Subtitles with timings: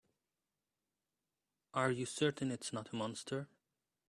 [1.75, 3.49] Are you certain it's not a monster?